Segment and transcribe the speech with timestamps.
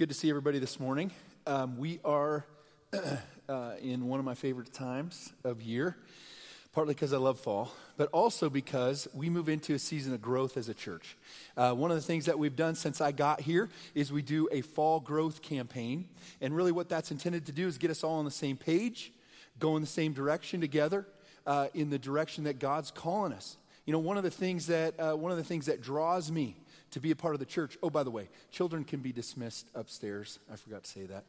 [0.00, 1.10] Good to see everybody this morning.
[1.46, 2.46] Um, we are
[3.50, 5.94] uh, in one of my favorite times of year,
[6.72, 10.56] partly because I love fall, but also because we move into a season of growth
[10.56, 11.18] as a church.
[11.54, 14.48] Uh, one of the things that we've done since I got here is we do
[14.50, 16.08] a fall growth campaign.
[16.40, 19.12] And really, what that's intended to do is get us all on the same page,
[19.58, 21.06] go in the same direction together,
[21.46, 23.58] uh, in the direction that God's calling us.
[23.84, 26.56] You know, one of the things that, uh, one of the things that draws me
[26.92, 27.78] to be a part of the church.
[27.82, 30.38] Oh, by the way, children can be dismissed upstairs.
[30.52, 31.24] I forgot to say that.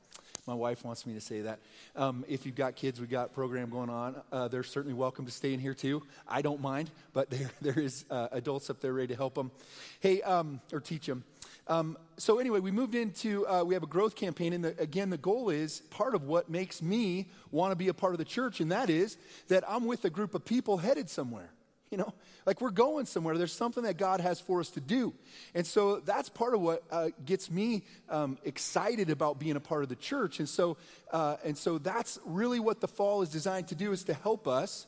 [0.48, 1.60] My wife wants me to say that.
[1.96, 4.16] Um, if you've got kids, we've got program going on.
[4.32, 6.02] Uh, they're certainly welcome to stay in here too.
[6.28, 9.52] I don't mind, but there, there is uh, adults up there ready to help them.
[10.00, 11.24] Hey, um, or teach them.
[11.68, 15.10] Um, so anyway, we moved into, uh, we have a growth campaign, and the, again,
[15.10, 18.26] the goal is part of what makes me want to be a part of the
[18.26, 21.52] church, and that is that I'm with a group of people headed somewhere.
[21.96, 22.14] You know,
[22.46, 23.38] like we're going somewhere.
[23.38, 25.14] There's something that God has for us to do.
[25.54, 29.84] And so that's part of what uh, gets me um, excited about being a part
[29.84, 30.40] of the church.
[30.40, 30.78] And so,
[31.12, 34.48] uh, and so that's really what the fall is designed to do is to help
[34.48, 34.88] us.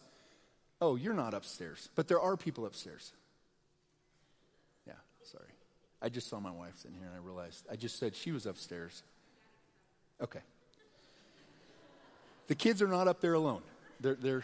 [0.80, 3.12] Oh, you're not upstairs, but there are people upstairs.
[4.88, 5.52] Yeah, sorry.
[6.02, 8.46] I just saw my wife in here and I realized I just said she was
[8.46, 9.04] upstairs.
[10.22, 10.42] Okay.
[12.48, 13.62] The kids are not up there alone.
[14.00, 14.44] They're, they're,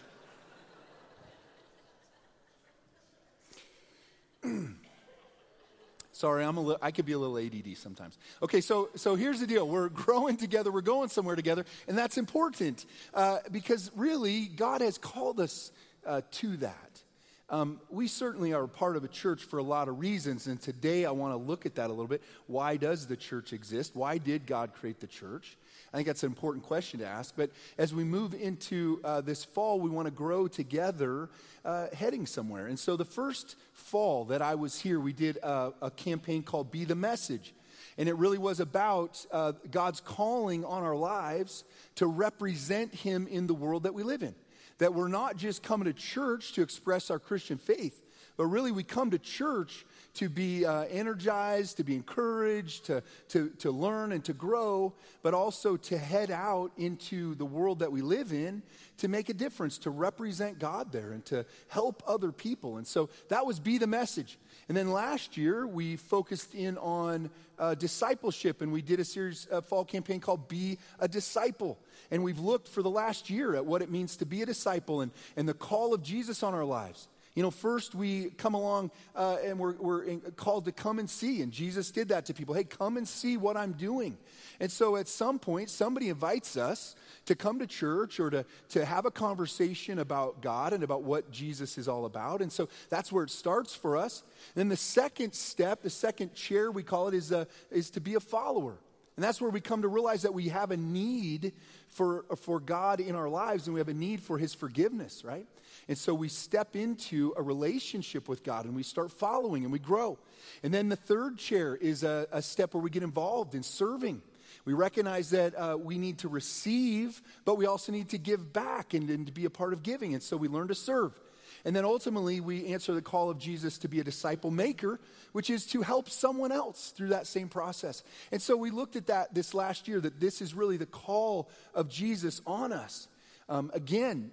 [6.19, 8.17] Sorry, I'm a I could be a little ADD sometimes.
[8.43, 9.65] Okay, so, so here's the deal.
[9.65, 10.69] We're growing together.
[10.69, 11.63] We're going somewhere together.
[11.87, 15.71] And that's important uh, because really, God has called us
[16.05, 17.01] uh, to that.
[17.49, 20.47] Um, we certainly are part of a church for a lot of reasons.
[20.47, 22.21] And today I want to look at that a little bit.
[22.47, 23.95] Why does the church exist?
[23.95, 25.57] Why did God create the church?
[25.93, 27.33] I think that's an important question to ask.
[27.35, 31.29] But as we move into uh, this fall, we want to grow together
[31.65, 32.67] uh, heading somewhere.
[32.67, 36.71] And so the first fall that I was here, we did a, a campaign called
[36.71, 37.53] Be the Message.
[37.97, 41.63] And it really was about uh, God's calling on our lives
[41.95, 44.35] to represent Him in the world that we live in.
[44.77, 48.01] That we're not just coming to church to express our Christian faith,
[48.39, 53.49] but really we come to church to be uh, energized, to be encouraged, to, to,
[53.59, 58.01] to learn and to grow, but also to head out into the world that we
[58.01, 58.63] live in
[58.99, 62.77] to make a difference, to represent God there and to help other people.
[62.77, 64.39] And so that was Be the Message.
[64.69, 67.29] And then last year, we focused in on
[67.59, 71.77] uh, discipleship and we did a series, a fall campaign called Be a Disciple.
[72.09, 75.01] And we've looked for the last year at what it means to be a disciple
[75.01, 77.09] and, and the call of Jesus on our lives.
[77.39, 81.41] You know, first we come along uh, and we're, we're called to come and see,
[81.41, 82.53] and Jesus did that to people.
[82.53, 84.17] Hey, come and see what I'm doing.
[84.59, 88.83] And so at some point, somebody invites us to come to church or to, to
[88.83, 92.41] have a conversation about God and about what Jesus is all about.
[92.41, 94.23] And so that's where it starts for us.
[94.55, 98.15] then the second step, the second chair, we call it, is, a, is to be
[98.15, 98.79] a follower.
[99.15, 101.53] And that's where we come to realize that we have a need
[101.87, 105.45] for, for God in our lives and we have a need for His forgiveness, right?
[105.87, 109.79] And so we step into a relationship with God and we start following and we
[109.79, 110.19] grow.
[110.63, 114.21] And then the third chair is a, a step where we get involved in serving.
[114.65, 118.93] We recognize that uh, we need to receive, but we also need to give back
[118.93, 120.13] and, and to be a part of giving.
[120.13, 121.19] And so we learn to serve.
[121.65, 124.99] And then ultimately, we answer the call of Jesus to be a disciple maker,
[125.33, 128.03] which is to help someone else through that same process.
[128.31, 131.49] And so we looked at that this last year, that this is really the call
[131.73, 133.07] of Jesus on us.
[133.49, 134.31] Um, again,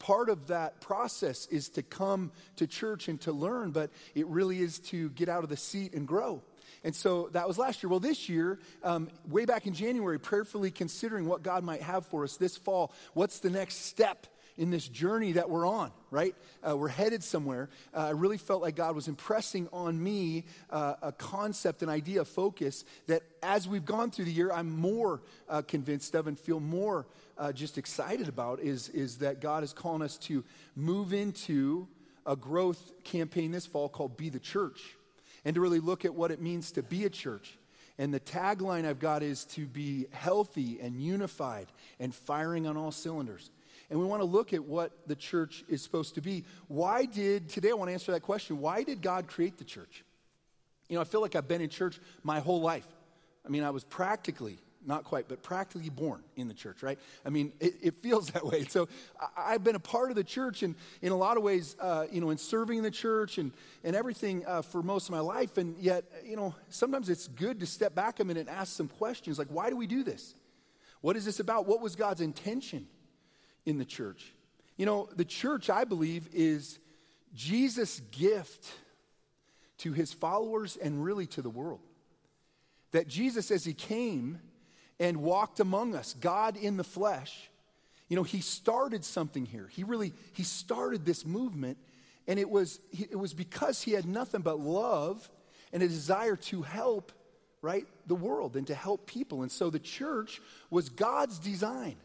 [0.00, 4.58] part of that process is to come to church and to learn, but it really
[4.60, 6.42] is to get out of the seat and grow.
[6.82, 7.90] And so that was last year.
[7.90, 12.24] Well, this year, um, way back in January, prayerfully considering what God might have for
[12.24, 14.26] us this fall, what's the next step
[14.60, 16.34] in this journey that we're on, right?
[16.62, 17.70] Uh, we're headed somewhere.
[17.94, 22.20] Uh, I really felt like God was impressing on me uh, a concept, an idea,
[22.20, 26.38] a focus that as we've gone through the year, I'm more uh, convinced of and
[26.38, 27.06] feel more
[27.38, 30.44] uh, just excited about is, is that God is calling us to
[30.76, 31.88] move into
[32.26, 34.82] a growth campaign this fall called Be the Church
[35.46, 37.56] and to really look at what it means to be a church.
[37.96, 41.68] And the tagline I've got is to be healthy and unified
[41.98, 43.48] and firing on all cylinders.
[43.90, 46.44] And we want to look at what the church is supposed to be.
[46.68, 50.04] Why did, today I want to answer that question, why did God create the church?
[50.88, 52.86] You know, I feel like I've been in church my whole life.
[53.44, 56.98] I mean, I was practically not quite, but practically born in the church, right?
[57.24, 58.64] I mean, it, it feels that way.
[58.64, 58.88] So
[59.36, 62.06] I, have been a part of the church and in a lot of ways, uh,
[62.10, 63.52] you know, in serving the church and,
[63.84, 65.58] and everything uh, for most of my life.
[65.58, 68.88] And yet, you know, sometimes it's good to step back a minute and ask some
[68.88, 70.34] questions like, why do we do this?
[71.02, 71.66] What is this about?
[71.66, 72.86] What was God's intention
[73.66, 74.32] in the church?
[74.76, 76.78] You know, the church, I believe, is
[77.34, 78.66] Jesus' gift
[79.78, 81.80] to his followers and really to the world.
[82.92, 84.40] that Jesus, as he came
[84.98, 87.50] and walked among us, God in the flesh,
[88.08, 89.68] you know, he started something here.
[89.70, 91.78] He really, he started this movement,
[92.26, 95.30] and it was, it was because he had nothing but love
[95.72, 97.12] and a desire to help,
[97.62, 99.42] right, the world and to help people.
[99.42, 100.40] And so the church
[100.70, 101.96] was God's design.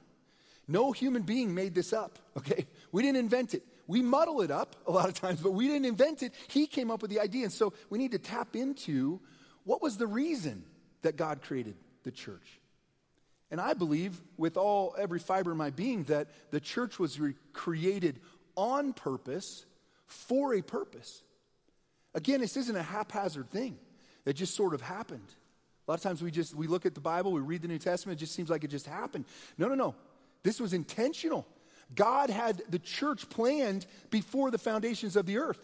[0.67, 2.65] No human being made this up, okay?
[2.91, 3.63] We didn't invent it.
[3.87, 6.33] We muddle it up a lot of times, but we didn't invent it.
[6.47, 7.43] He came up with the idea.
[7.43, 9.19] And so we need to tap into
[9.63, 10.63] what was the reason
[11.03, 12.59] that God created the church.
[13.51, 17.35] And I believe with all every fiber of my being that the church was re-
[17.53, 18.19] created
[18.55, 19.65] on purpose
[20.07, 21.21] for a purpose.
[22.15, 23.77] Again, this isn't a haphazard thing
[24.23, 25.27] that just sort of happened.
[25.87, 27.77] A lot of times we just we look at the Bible, we read the New
[27.77, 29.25] Testament, it just seems like it just happened.
[29.57, 29.95] No, no, no.
[30.45, 31.47] This was intentional.
[31.95, 35.59] God had the church planned before the foundations of the earth.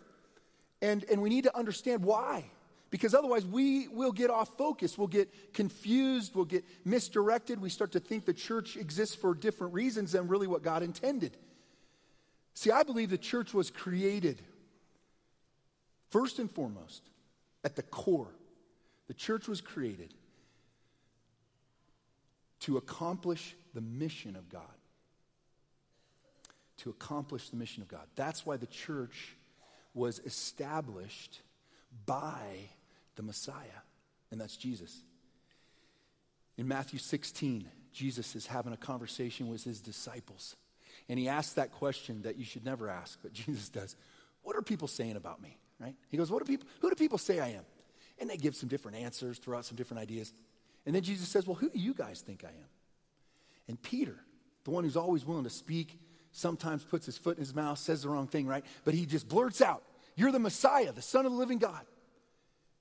[0.82, 2.46] And, and we need to understand why.
[2.90, 4.98] Because otherwise, we will get off focus.
[4.98, 6.34] We'll get confused.
[6.34, 7.62] We'll get misdirected.
[7.62, 11.38] We start to think the church exists for different reasons than really what God intended.
[12.56, 14.42] See, I believe the church was created,
[16.10, 17.04] first and foremost,
[17.64, 18.34] at the core.
[19.08, 20.12] The church was created
[22.62, 24.64] to accomplish the mission of God
[26.82, 28.08] to accomplish the mission of God.
[28.16, 29.36] That's why the church
[29.94, 31.42] was established
[32.06, 32.70] by
[33.16, 33.82] the Messiah,
[34.32, 35.04] and that's Jesus.
[36.58, 40.56] In Matthew 16, Jesus is having a conversation with his disciples.
[41.08, 43.96] And he asks that question that you should never ask, but Jesus does.
[44.44, 45.58] What are people saying about me?
[45.80, 45.96] Right?
[46.10, 47.66] He goes, What do people, who do people say I am?
[48.20, 50.34] And they give some different answers, throw out some different ideas.
[50.86, 52.70] And then Jesus says, Well, who do you guys think I am?
[53.68, 54.16] And Peter,
[54.64, 56.00] the one who's always willing to speak
[56.32, 58.66] sometimes puts his foot in his mouth, says the wrong thing, right?
[58.84, 59.84] But he just blurts out,
[60.16, 61.86] You're the Messiah, the Son of the living God.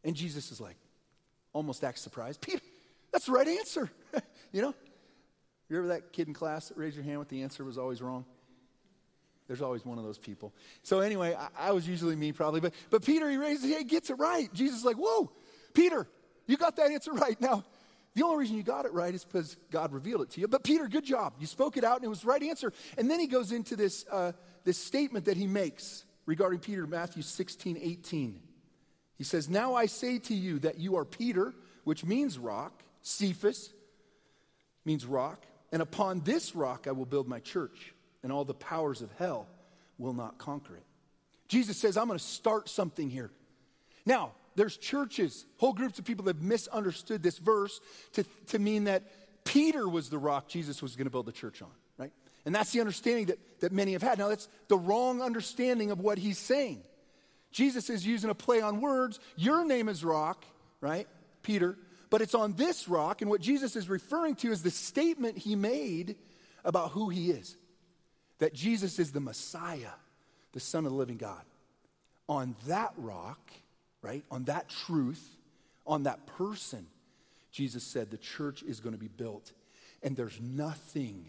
[0.02, 0.76] And Jesus is like,
[1.52, 2.41] almost acts surprised.
[2.41, 2.61] Peter,
[3.12, 3.91] that's the right answer.
[4.52, 4.75] you know?
[5.69, 8.02] You remember that kid in class that raised your hand with the answer was always
[8.02, 8.25] wrong?
[9.47, 10.52] There's always one of those people.
[10.82, 14.11] So anyway, I, I was usually me probably, but, but Peter, he raises, he gets
[14.11, 14.52] it right.
[14.52, 15.31] Jesus is like, whoa,
[15.75, 16.06] Peter,
[16.47, 17.41] you got that answer right.
[17.41, 17.64] Now,
[18.15, 20.49] the only reason you got it right is because God revealed it to you.
[20.49, 21.35] But Peter, good job.
[21.39, 22.73] You spoke it out and it was the right answer.
[22.99, 24.33] And then he goes into this, uh,
[24.65, 28.41] this statement that he makes regarding Peter, Matthew 16, 18.
[29.17, 31.55] He says, Now I say to you that you are Peter,
[31.85, 32.83] which means rock.
[33.03, 33.73] Cephas
[34.85, 35.45] means rock.
[35.73, 39.47] And upon this rock I will build my church, and all the powers of hell
[39.99, 40.85] will not conquer it.
[41.47, 43.31] Jesus says, I'm going to start something here.
[44.07, 47.81] Now, there's churches, whole groups of people that misunderstood this verse
[48.12, 49.05] to, to mean that
[49.43, 52.12] Peter was the rock Jesus was going to build the church on, right?
[52.45, 54.19] And that's the understanding that, that many have had.
[54.19, 56.83] Now, that's the wrong understanding of what he's saying.
[57.51, 59.19] Jesus is using a play on words.
[59.35, 60.45] Your name is rock,
[60.83, 61.09] right?
[61.43, 61.79] Peter.
[62.11, 63.23] But it's on this rock.
[63.23, 66.17] And what Jesus is referring to is the statement he made
[66.67, 67.57] about who he is
[68.41, 69.93] that Jesus is the Messiah,
[70.53, 71.45] the Son of the living God.
[72.29, 73.51] On that rock,
[74.02, 74.25] right?
[74.31, 75.37] On that truth,
[75.87, 76.87] on that person,
[77.50, 79.52] Jesus said the church is going to be built,
[80.02, 81.26] and there's nothing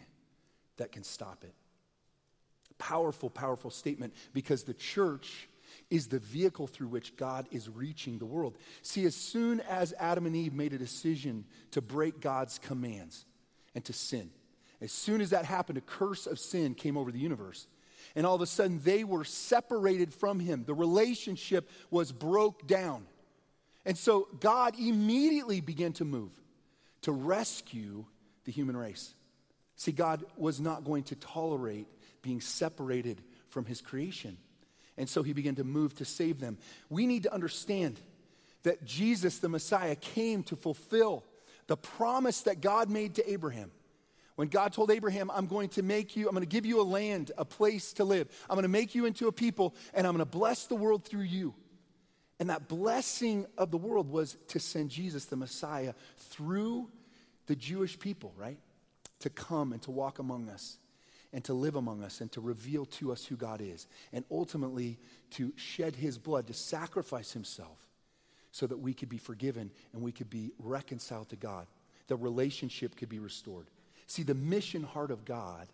[0.78, 1.54] that can stop it.
[2.78, 5.48] Powerful, powerful statement because the church
[5.90, 8.58] is the vehicle through which God is reaching the world.
[8.82, 13.26] See, as soon as Adam and Eve made a decision to break God's commands
[13.76, 14.32] and to sin,
[14.82, 17.68] as soon as that happened, a curse of sin came over the universe.
[18.16, 20.64] And all of a sudden, they were separated from him.
[20.66, 23.06] The relationship was broke down.
[23.86, 26.32] And so God immediately began to move
[27.02, 28.06] to rescue
[28.46, 29.14] the human race.
[29.76, 31.88] See, God was not going to tolerate
[32.22, 34.38] being separated from his creation.
[34.98, 36.58] And so he began to move to save them.
[36.90, 38.00] We need to understand
[38.64, 41.24] that Jesus, the Messiah, came to fulfill
[41.68, 43.72] the promise that God made to Abraham.
[44.36, 46.84] When God told Abraham, I'm going to make you, I'm going to give you a
[46.84, 48.28] land, a place to live.
[48.50, 51.04] I'm going to make you into a people, and I'm going to bless the world
[51.06, 51.54] through you.
[52.40, 56.90] And that blessing of the world was to send Jesus, the Messiah, through
[57.46, 58.58] the Jewish people, right?
[59.20, 60.78] To come and to walk among us
[61.34, 63.88] and to live among us and to reveal to us who God is.
[64.12, 64.98] And ultimately,
[65.32, 67.78] to shed his blood, to sacrifice himself
[68.52, 71.68] so that we could be forgiven and we could be reconciled to God.
[72.08, 73.68] The relationship could be restored.
[74.12, 75.70] See, the mission heart of God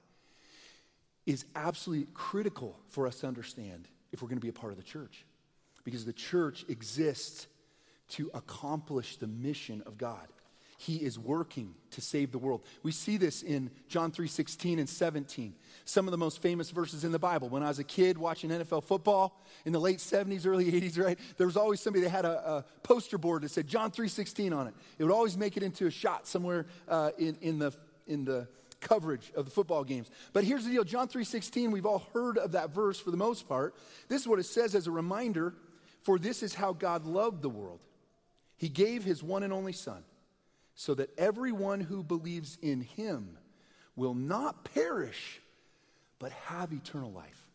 [1.25, 4.77] is absolutely critical for us to understand if we're going to be a part of
[4.77, 5.25] the church.
[5.83, 7.47] Because the church exists
[8.09, 10.27] to accomplish the mission of God.
[10.79, 12.61] he is working to save the world.
[12.83, 15.55] We see this in John 3 16 and 17.
[15.85, 17.49] Some of the most famous verses in the Bible.
[17.49, 21.17] When I was a kid watching NFL football in the late 70s, early 80s, right?
[21.37, 24.53] There was always somebody that had a, a poster board that said John 3 16
[24.53, 24.75] on it.
[24.99, 27.73] It would always make it into a shot somewhere uh, in, in, the,
[28.07, 28.47] in the
[28.79, 30.09] coverage of the football games.
[30.33, 33.47] But here's the deal John 3:16, we've all heard of that verse for the most
[33.47, 33.75] part.
[34.07, 35.53] This is what it says as a reminder
[36.01, 37.81] for this is how God loved the world.
[38.55, 40.03] He gave his one and only Son
[40.73, 43.37] so that everyone who believes in him
[43.95, 45.41] will not perish,
[46.19, 47.45] but have eternal life.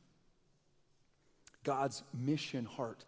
[1.65, 3.05] God's mission heart,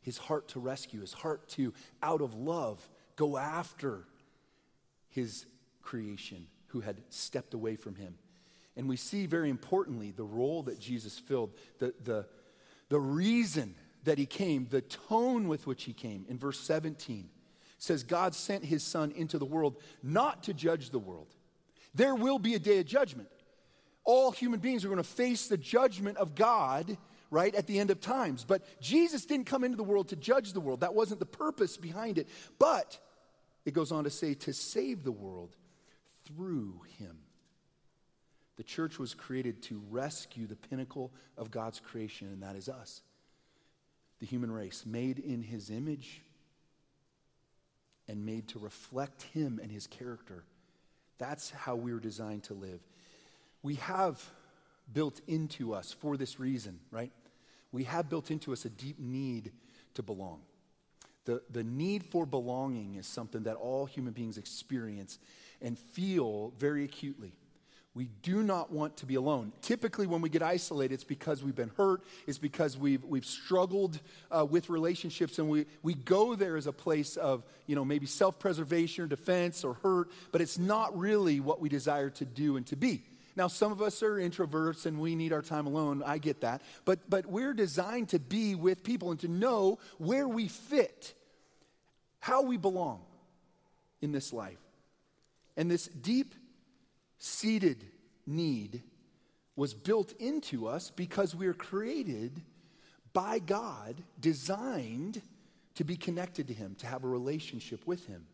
[0.00, 4.04] his heart to rescue, his heart to, out of love, go after
[5.10, 5.44] his
[5.82, 8.14] creation who had stepped away from him.
[8.76, 12.26] And we see very importantly the role that Jesus filled, the, the,
[12.88, 17.28] the reason that he came, the tone with which he came in verse 17
[17.78, 21.28] says God sent his son into the world not to judge the world.
[21.94, 23.28] There will be a day of judgment.
[24.04, 26.96] All human beings are going to face the judgment of God,
[27.30, 28.44] right, at the end of times.
[28.44, 30.80] But Jesus didn't come into the world to judge the world.
[30.80, 32.28] That wasn't the purpose behind it.
[32.58, 32.98] But
[33.64, 35.56] it goes on to say to save the world
[36.28, 37.18] through him.
[38.56, 43.02] The church was created to rescue the pinnacle of God's creation, and that is us,
[44.20, 46.22] the human race, made in his image
[48.08, 50.44] and made to reflect Him and His character.
[51.18, 52.80] That's how we were designed to live.
[53.62, 54.24] We have
[54.92, 57.12] built into us, for this reason, right?
[57.70, 59.52] We have built into us a deep need
[59.94, 60.40] to belong.
[61.26, 65.18] The, the need for belonging is something that all human beings experience
[65.60, 67.32] and feel very acutely.
[67.94, 69.52] We do not want to be alone.
[69.60, 74.00] Typically, when we get isolated, it's because we've been hurt, it's because we've, we've struggled
[74.30, 78.06] uh, with relationships, and we, we go there as a place of, you know, maybe
[78.06, 82.56] self preservation or defense or hurt, but it's not really what we desire to do
[82.56, 83.02] and to be.
[83.34, 86.02] Now, some of us are introverts and we need our time alone.
[86.04, 86.62] I get that.
[86.84, 91.14] But, but we're designed to be with people and to know where we fit,
[92.20, 93.00] how we belong
[94.00, 94.58] in this life.
[95.58, 96.36] And this deep
[97.18, 97.84] seated
[98.26, 98.84] need
[99.56, 102.40] was built into us because we are created
[103.12, 105.20] by God, designed
[105.74, 108.24] to be connected to Him, to have a relationship with Him.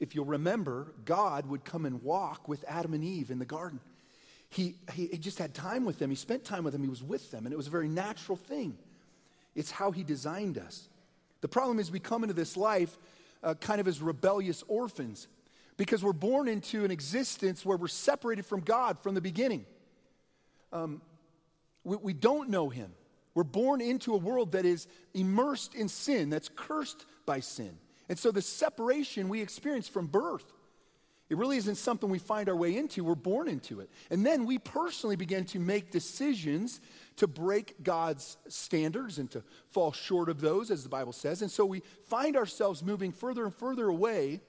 [0.00, 3.78] If you'll remember, God would come and walk with Adam and Eve in the garden.
[4.48, 6.10] He, he, he just had time with them.
[6.10, 6.82] He spent time with them.
[6.82, 7.46] He was with them.
[7.46, 8.76] And it was a very natural thing.
[9.54, 10.88] It's how He designed us.
[11.42, 12.98] The problem is, we come into this life
[13.44, 15.28] uh, kind of as rebellious orphans
[15.80, 19.64] because we're born into an existence where we're separated from God from the beginning.
[20.74, 21.00] Um,
[21.84, 22.92] we, we don't know Him.
[23.34, 27.78] We're born into a world that is immersed in sin, that's cursed by sin.
[28.10, 30.44] And so the separation we experience from birth,
[31.30, 33.02] it really isn't something we find our way into.
[33.02, 33.88] We're born into it.
[34.10, 36.82] And then we personally begin to make decisions
[37.16, 41.40] to break God's standards and to fall short of those, as the Bible says.
[41.40, 44.42] And so we find ourselves moving further and further away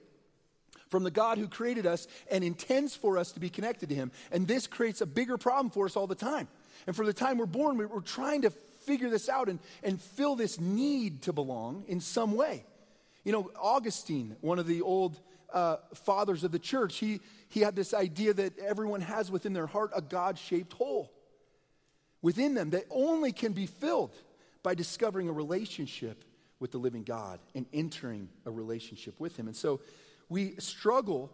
[0.92, 4.12] from the God who created us and intends for us to be connected to Him.
[4.30, 6.46] And this creates a bigger problem for us all the time.
[6.86, 8.50] And for the time we're born, we're trying to
[8.84, 12.64] figure this out and, and fill this need to belong in some way.
[13.24, 15.18] You know, Augustine, one of the old
[15.52, 19.66] uh, fathers of the church, he, he had this idea that everyone has within their
[19.66, 21.10] heart a God shaped hole
[22.20, 24.14] within them that only can be filled
[24.62, 26.24] by discovering a relationship
[26.60, 29.48] with the living God and entering a relationship with Him.
[29.48, 29.80] And so
[30.32, 31.30] we struggle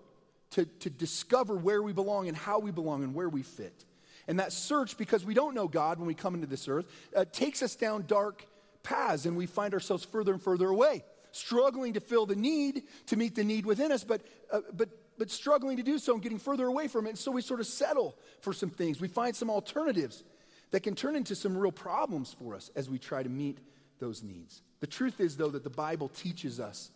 [0.51, 3.85] to, to discover where we belong and how we belong and where we fit.
[4.27, 6.87] And that search, because we don't know God when we come into this earth,
[7.17, 8.47] uh, takes us down dark
[8.83, 13.17] paths and we find ourselves further and further away, struggling to fill the need, to
[13.17, 16.39] meet the need within us, but, uh, but, but struggling to do so and getting
[16.39, 17.11] further away from it.
[17.11, 19.01] And so we sort of settle for some things.
[19.01, 20.25] We find some alternatives
[20.73, 23.59] that can turn into some real problems for us as we try to meet
[23.99, 24.63] those needs.
[24.81, 26.91] The truth is, though, that the Bible teaches us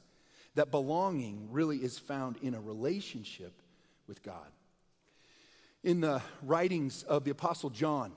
[0.55, 3.53] that belonging really is found in a relationship
[4.07, 4.47] with God.
[5.83, 8.13] In the writings of the Apostle John,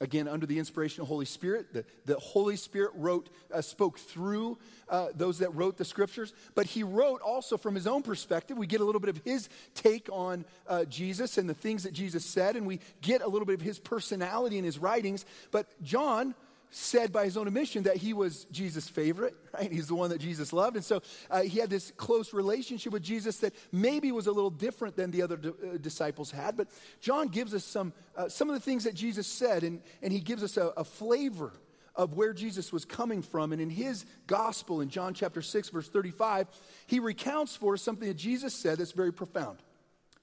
[0.00, 3.98] again under the inspiration of the Holy Spirit, the, the Holy Spirit wrote, uh, spoke
[3.98, 8.56] through uh, those that wrote the scriptures, but he wrote also from his own perspective.
[8.56, 11.92] We get a little bit of his take on uh, Jesus and the things that
[11.92, 15.26] Jesus said, and we get a little bit of his personality in his writings.
[15.50, 16.34] But John,
[16.70, 19.70] said by his own admission that he was Jesus' favorite, right?
[19.70, 20.76] He's the one that Jesus loved.
[20.76, 24.50] And so uh, he had this close relationship with Jesus that maybe was a little
[24.50, 26.56] different than the other d- uh, disciples had.
[26.56, 26.68] But
[27.00, 30.20] John gives us some, uh, some of the things that Jesus said, and, and he
[30.20, 31.52] gives us a, a flavor
[31.96, 33.52] of where Jesus was coming from.
[33.52, 36.46] And in his gospel, in John chapter 6, verse 35,
[36.86, 39.58] he recounts for us something that Jesus said that's very profound.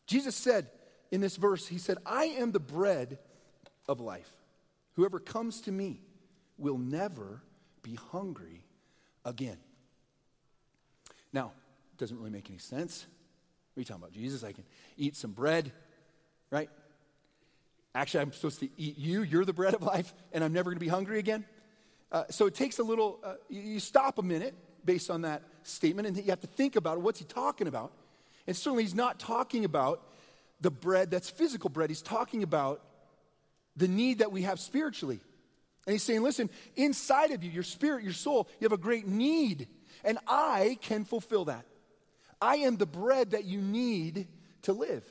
[0.05, 0.67] Jesus said
[1.11, 3.19] in this verse, He said, I am the bread
[3.87, 4.31] of life.
[4.95, 6.01] Whoever comes to me
[6.57, 7.41] will never
[7.83, 8.63] be hungry
[9.23, 9.57] again.
[11.33, 11.51] Now,
[11.93, 13.05] it doesn't really make any sense.
[13.73, 14.13] What are you talking about?
[14.13, 14.63] Jesus, I can
[14.97, 15.71] eat some bread,
[16.49, 16.69] right?
[17.93, 19.21] Actually, I'm supposed to eat you.
[19.23, 21.45] You're the bread of life, and I'm never going to be hungry again.
[22.11, 26.07] Uh, so it takes a little, uh, you stop a minute based on that statement,
[26.07, 27.01] and you have to think about.
[27.01, 27.91] What's he talking about?
[28.47, 30.01] And certainly, he's not talking about
[30.61, 31.89] the bread that's physical bread.
[31.89, 32.81] He's talking about
[33.75, 35.19] the need that we have spiritually.
[35.87, 39.07] And he's saying, listen, inside of you, your spirit, your soul, you have a great
[39.07, 39.69] need,
[40.03, 41.65] and I can fulfill that.
[42.41, 44.27] I am the bread that you need
[44.63, 45.05] to live.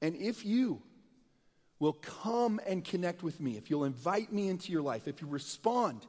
[0.00, 0.80] And if you
[1.78, 5.28] will come and connect with me, if you'll invite me into your life, if you
[5.28, 6.06] respond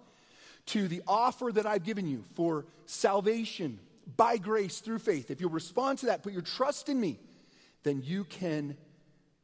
[0.68, 3.80] to the offer that I've given you for salvation
[4.16, 7.20] by grace through faith, if you'll respond to that, put your trust in me,
[7.84, 8.78] then you can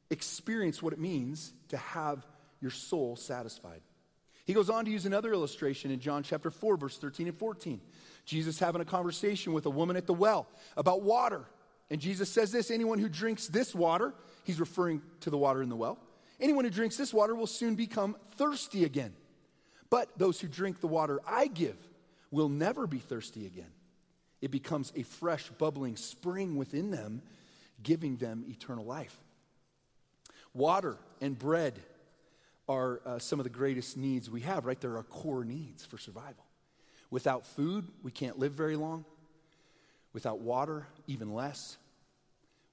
[0.09, 2.25] experience what it means to have
[2.61, 3.81] your soul satisfied.
[4.45, 7.81] He goes on to use another illustration in John chapter 4, verse 13 and 14.
[8.25, 11.45] Jesus having a conversation with a woman at the well about water.
[11.89, 14.13] And Jesus says this anyone who drinks this water,
[14.43, 15.99] he's referring to the water in the well,
[16.39, 19.13] anyone who drinks this water will soon become thirsty again.
[19.89, 21.77] But those who drink the water I give
[22.31, 23.71] will never be thirsty again.
[24.41, 27.21] It becomes a fresh, bubbling spring within them,
[27.83, 29.15] giving them eternal life.
[30.53, 31.79] Water and bread
[32.71, 34.79] are uh, some of the greatest needs we have, right?
[34.79, 36.45] They're our core needs for survival.
[37.09, 39.05] Without food, we can't live very long.
[40.13, 41.77] Without water, even less.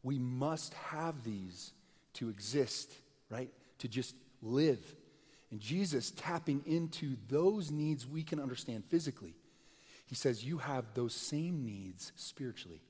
[0.02, 1.72] We must have these
[2.14, 2.92] to exist,
[3.30, 3.50] right?
[3.78, 4.80] To just live.
[5.50, 9.34] And Jesus tapping into those needs we can understand physically.
[10.06, 12.82] He says, You have those same needs spiritually.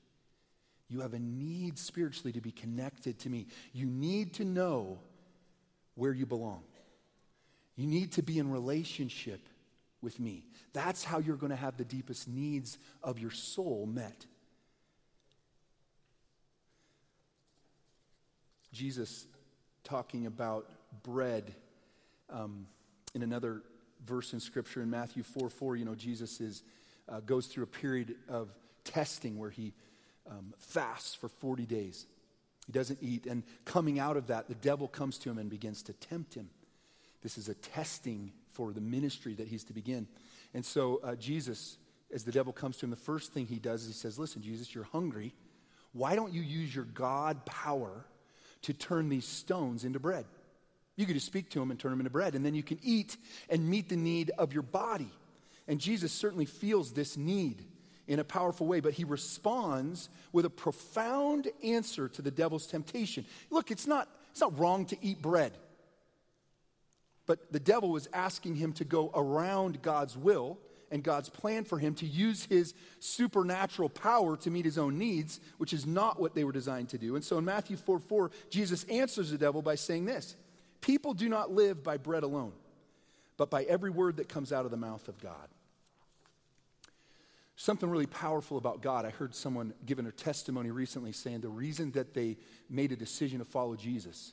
[0.87, 3.47] You have a need spiritually to be connected to me.
[3.73, 4.99] You need to know
[5.95, 6.63] where you belong.
[7.79, 9.39] You need to be in relationship
[10.01, 10.43] with me.
[10.73, 14.25] That's how you're going to have the deepest needs of your soul met.
[18.73, 19.25] Jesus
[19.85, 20.69] talking about
[21.03, 21.55] bread
[22.29, 22.67] um,
[23.15, 23.61] in another
[24.05, 26.63] verse in Scripture in Matthew 4 4, you know, Jesus is,
[27.07, 28.49] uh, goes through a period of
[28.83, 29.71] testing where he
[30.29, 32.07] um, fasts for 40 days.
[32.67, 33.25] He doesn't eat.
[33.25, 36.49] And coming out of that, the devil comes to him and begins to tempt him.
[37.21, 40.07] This is a testing for the ministry that he's to begin.
[40.53, 41.77] And so, uh, Jesus,
[42.13, 44.41] as the devil comes to him, the first thing he does is he says, Listen,
[44.41, 45.33] Jesus, you're hungry.
[45.93, 48.05] Why don't you use your God power
[48.63, 50.25] to turn these stones into bread?
[50.95, 52.79] You could just speak to him and turn them into bread, and then you can
[52.83, 53.15] eat
[53.49, 55.09] and meet the need of your body.
[55.67, 57.63] And Jesus certainly feels this need
[58.07, 63.23] in a powerful way, but he responds with a profound answer to the devil's temptation.
[63.51, 65.53] Look, it's not, it's not wrong to eat bread.
[67.29, 70.57] But the devil was asking him to go around God's will
[70.89, 75.39] and God's plan for him to use his supernatural power to meet his own needs,
[75.59, 77.13] which is not what they were designed to do.
[77.13, 80.35] And so in Matthew 4 4, Jesus answers the devil by saying this
[80.81, 82.53] People do not live by bread alone,
[83.37, 85.49] but by every word that comes out of the mouth of God
[87.55, 89.03] something really powerful about God.
[89.03, 92.37] I heard someone giving a testimony recently saying the reason that they
[92.69, 94.31] made a decision to follow Jesus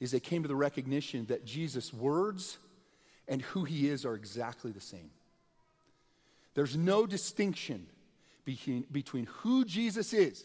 [0.00, 2.58] is they came to the recognition that Jesus' words
[3.28, 5.10] and who he is are exactly the same.
[6.54, 7.86] There's no distinction
[8.44, 10.44] between, between who Jesus is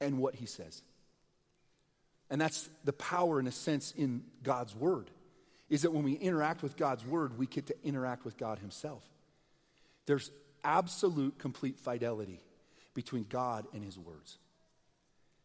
[0.00, 0.82] and what he says.
[2.30, 5.10] And that's the power, in a sense, in God's word,
[5.68, 9.04] is that when we interact with God's word, we get to interact with God himself.
[10.06, 10.30] There's
[10.64, 12.40] absolute, complete fidelity
[12.94, 14.38] between God and his words.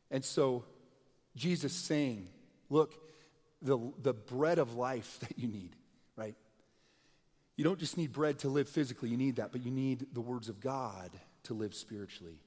[0.09, 0.63] And so,
[1.35, 2.27] Jesus saying,
[2.69, 2.93] Look,
[3.61, 5.75] the, the bread of life that you need,
[6.15, 6.35] right?
[7.55, 10.21] You don't just need bread to live physically, you need that, but you need the
[10.21, 11.11] words of God
[11.43, 12.39] to live spiritually.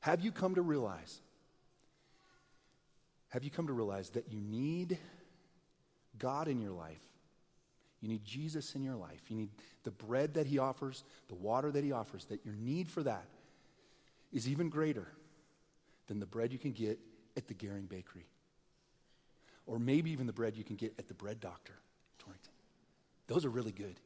[0.00, 1.20] Have you come to realize?
[3.30, 4.98] Have you come to realize that you need
[6.18, 7.06] God in your life
[8.00, 9.20] you need Jesus in your life.
[9.28, 9.50] You need
[9.84, 13.26] the bread that He offers, the water that He offers, that your need for that
[14.32, 15.08] is even greater
[16.06, 16.98] than the bread you can get
[17.36, 18.26] at the Gehring Bakery.
[19.66, 21.74] Or maybe even the bread you can get at the bread doctor,
[22.18, 22.52] Torrington.
[23.26, 23.98] Those are really good.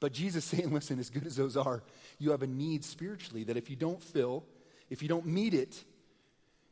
[0.00, 1.82] But Jesus saying, listen, as good as those are,
[2.18, 4.44] you have a need spiritually that if you don't fill,
[4.90, 5.84] if you don't meet it,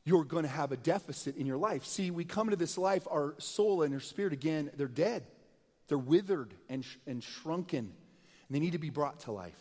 [0.04, 1.84] you're going to have a deficit in your life.
[1.84, 5.26] See, we come into this life, our soul and our spirit, again, they're dead.
[5.88, 9.58] They're withered and, sh- and shrunken, and they need to be brought to life.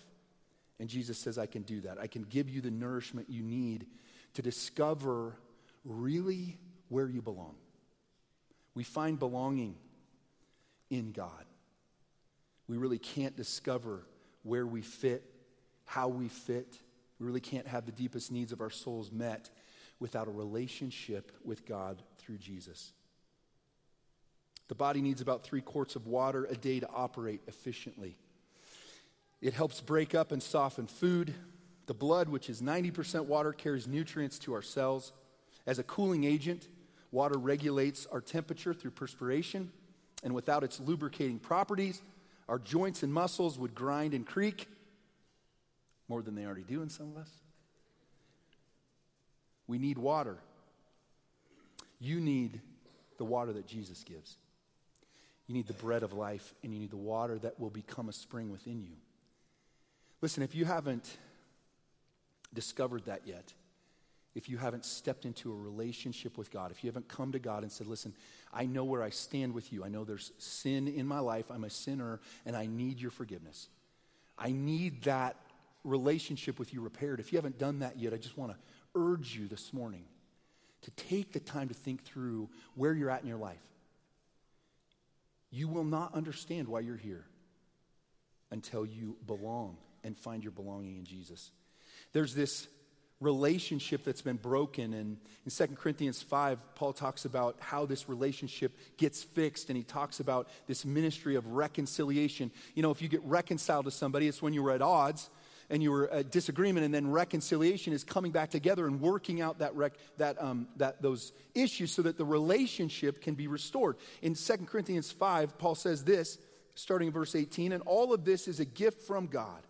[0.80, 1.98] And Jesus says, I can do that.
[2.00, 3.88] I can give you the nourishment you need
[4.34, 5.36] to discover
[5.84, 6.58] really
[6.90, 7.56] where you belong.
[8.76, 9.76] We find belonging
[10.90, 11.46] in God.
[12.68, 14.06] We really can't discover
[14.44, 15.24] where we fit,
[15.86, 16.78] how we fit.
[17.20, 19.50] We really can't have the deepest needs of our souls met
[20.00, 22.92] without a relationship with God through Jesus.
[24.68, 28.18] The body needs about three quarts of water a day to operate efficiently.
[29.42, 31.34] It helps break up and soften food.
[31.86, 35.14] The blood, which is 90% water, carries nutrients to our cells.
[35.68, 36.68] As a cooling agent,
[37.16, 39.72] water regulates our temperature through perspiration,
[40.24, 42.02] and without its lubricating properties,
[42.50, 44.68] our joints and muscles would grind and creak
[46.10, 47.30] more than they already do in some of us.
[49.66, 50.38] We need water.
[52.00, 52.60] You need
[53.18, 54.36] the water that Jesus gives.
[55.48, 58.14] You need the bread of life, and you need the water that will become a
[58.14, 58.98] spring within you.
[60.22, 61.18] Listen, if you haven't
[62.54, 63.54] discovered that yet,
[64.36, 67.64] if you haven't stepped into a relationship with God, if you haven't come to God
[67.64, 68.14] and said, Listen,
[68.54, 69.84] I know where I stand with you.
[69.84, 71.50] I know there's sin in my life.
[71.50, 73.70] I'm a sinner, and I need your forgiveness.
[74.38, 75.38] I need that
[75.86, 77.20] relationship with you repaired.
[77.20, 78.58] If you haven't done that yet, I just want to
[78.94, 80.04] urge you this morning
[80.82, 83.64] to take the time to think through where you're at in your life.
[85.50, 87.26] You will not understand why you're here
[88.52, 91.52] until you belong and find your belonging in Jesus.
[92.14, 92.68] There's this
[93.22, 94.94] relationship that's been broken.
[94.94, 99.84] And in 2 Corinthians 5, Paul talks about how this relationship gets fixed, and he
[99.84, 102.52] talks about this ministry of reconciliation.
[102.74, 105.30] You know, if you get reconciled to somebody, it's when you were at odds
[105.70, 109.58] and you were at disagreement, and then reconciliation is coming back together and working out
[109.60, 113.96] that, rec- that, um, that those issues so that the relationship can be restored.
[114.22, 116.38] In 2 Corinthians 5, Paul says this,
[116.76, 119.64] starting in verse 18, and all of this is a gift from God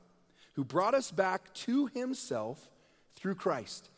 [0.54, 2.70] who brought us back to himself
[3.26, 3.90] through Christ.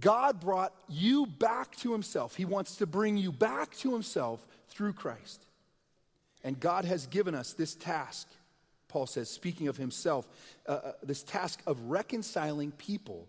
[0.00, 2.34] God brought you back to himself.
[2.34, 5.44] He wants to bring you back to himself through Christ.
[6.42, 8.26] And God has given us this task,
[8.88, 10.26] Paul says, speaking of himself,
[10.66, 13.28] uh, uh, this task of reconciling people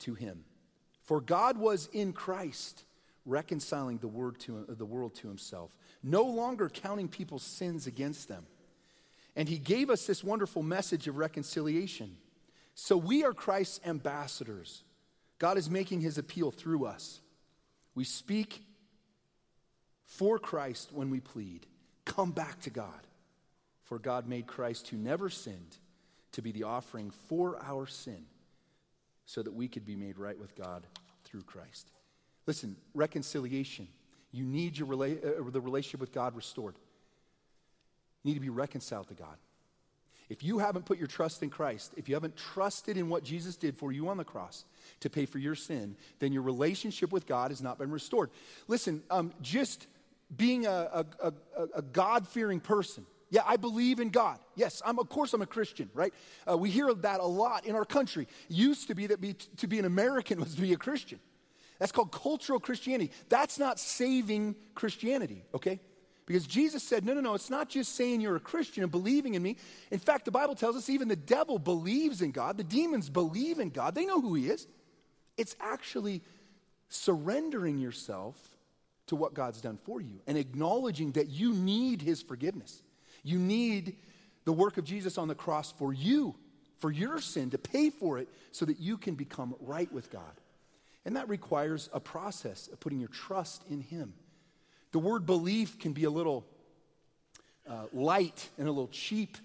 [0.00, 0.44] to him.
[1.04, 2.84] For God was in Christ
[3.24, 8.44] reconciling the, word to, the world to himself, no longer counting people's sins against them.
[9.36, 12.18] And he gave us this wonderful message of reconciliation.
[12.74, 14.82] So we are Christ's ambassadors.
[15.38, 17.20] God is making his appeal through us.
[17.94, 18.62] We speak
[20.04, 21.66] for Christ when we plead.
[22.04, 23.06] Come back to God.
[23.84, 25.76] For God made Christ, who never sinned,
[26.32, 28.24] to be the offering for our sin,
[29.26, 30.86] so that we could be made right with God
[31.24, 31.90] through Christ.
[32.46, 33.88] Listen, reconciliation.
[34.30, 36.76] You need your rela- uh, the relationship with God restored.
[38.22, 39.36] You need to be reconciled to God.
[40.32, 43.54] If you haven't put your trust in Christ, if you haven't trusted in what Jesus
[43.54, 44.64] did for you on the cross
[45.00, 48.30] to pay for your sin, then your relationship with God has not been restored.
[48.66, 49.86] Listen, um, just
[50.34, 54.38] being a, a, a, a God fearing person, yeah, I believe in God.
[54.56, 56.14] Yes, I'm, of course I'm a Christian, right?
[56.50, 58.26] Uh, we hear that a lot in our country.
[58.48, 61.20] It used to be that be, to be an American was to be a Christian.
[61.78, 63.12] That's called cultural Christianity.
[63.28, 65.78] That's not saving Christianity, okay?
[66.26, 69.34] Because Jesus said, no, no, no, it's not just saying you're a Christian and believing
[69.34, 69.56] in me.
[69.90, 73.58] In fact, the Bible tells us even the devil believes in God, the demons believe
[73.58, 74.66] in God, they know who he is.
[75.36, 76.22] It's actually
[76.88, 78.36] surrendering yourself
[79.06, 82.82] to what God's done for you and acknowledging that you need his forgiveness.
[83.22, 83.96] You need
[84.44, 86.34] the work of Jesus on the cross for you,
[86.78, 90.22] for your sin, to pay for it so that you can become right with God.
[91.04, 94.14] And that requires a process of putting your trust in him.
[94.92, 96.44] The word belief can be a little
[97.68, 99.36] uh, light and a little cheap.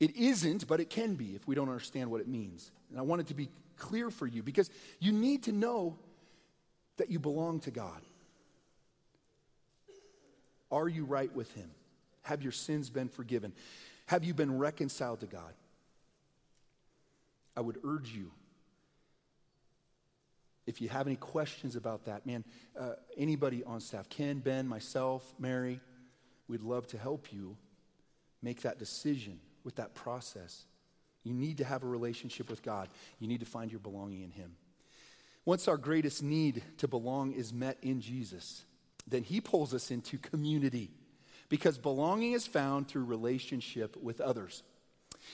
[0.00, 2.70] It isn't, but it can be if we don't understand what it means.
[2.90, 5.98] And I want it to be clear for you because you need to know
[6.96, 8.00] that you belong to God.
[10.70, 11.70] Are you right with Him?
[12.22, 13.52] Have your sins been forgiven?
[14.06, 15.52] Have you been reconciled to God?
[17.56, 18.30] I would urge you
[20.66, 22.44] if you have any questions about that, man,
[22.78, 25.80] uh, anybody on staff, Ken, Ben, myself, Mary,
[26.48, 27.56] we'd love to help you
[28.42, 30.64] make that decision with that process.
[31.24, 34.30] You need to have a relationship with God, you need to find your belonging in
[34.30, 34.56] Him.
[35.44, 38.64] Once our greatest need to belong is met in Jesus,
[39.06, 40.90] then He pulls us into community
[41.48, 44.62] because belonging is found through relationship with others.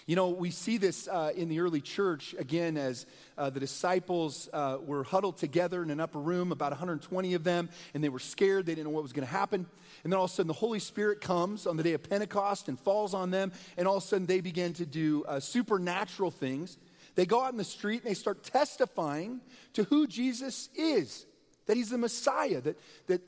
[0.07, 4.49] You know, we see this uh, in the early church again as uh, the disciples
[4.53, 8.19] uh, were huddled together in an upper room, about 120 of them, and they were
[8.19, 8.67] scared.
[8.67, 9.67] They didn't know what was going to happen.
[10.05, 12.69] And then all of a sudden, the Holy Spirit comes on the day of Pentecost
[12.69, 16.31] and falls on them, and all of a sudden, they begin to do uh, supernatural
[16.31, 16.79] things.
[17.15, 19.41] They go out in the street and they start testifying
[19.75, 21.27] to who Jesus is,
[21.67, 23.23] that he's the Messiah, that, that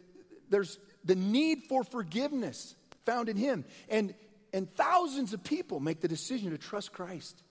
[0.49, 3.65] there's the need for forgiveness found in him.
[3.89, 4.15] And
[4.53, 7.43] and thousands of people make the decision to trust Christ.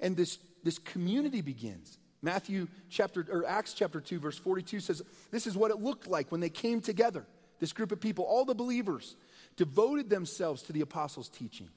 [0.00, 1.98] And this, this community begins.
[2.22, 6.32] Matthew chapter, or Acts chapter 2, verse 42 says, This is what it looked like
[6.32, 7.26] when they came together.
[7.58, 9.16] This group of people, all the believers,
[9.56, 11.68] devoted themselves to the apostles' teaching,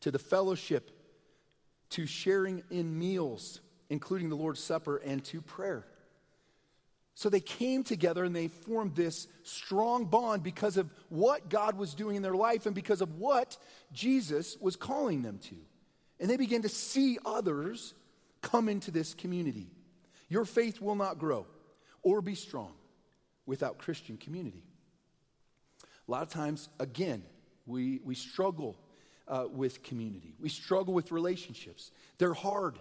[0.00, 0.90] to the fellowship,
[1.90, 5.86] to sharing in meals, including the Lord's Supper, and to prayer.
[7.20, 11.92] So they came together and they formed this strong bond because of what God was
[11.92, 13.58] doing in their life and because of what
[13.92, 15.54] Jesus was calling them to.
[16.18, 17.92] And they began to see others
[18.40, 19.66] come into this community.
[20.30, 21.46] Your faith will not grow
[22.02, 22.72] or be strong
[23.44, 24.64] without Christian community.
[26.08, 27.22] A lot of times, again,
[27.66, 28.78] we, we struggle
[29.28, 30.32] uh, with community.
[30.40, 31.90] We struggle with relationships.
[32.16, 32.78] They're hard.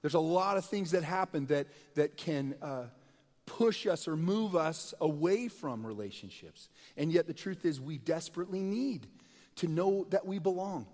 [0.00, 2.84] There's a lot of things that happen that, that can uh,
[3.58, 6.68] push us or move us away from relationships.
[6.96, 9.06] And yet, the truth is, we desperately need
[9.56, 10.86] to know that we belong.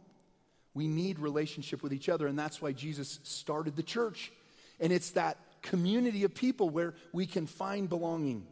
[0.73, 4.33] We need relationship with each other, and that's why Jesus started the church.
[4.81, 8.47] And it's that community of people where we can find belonging.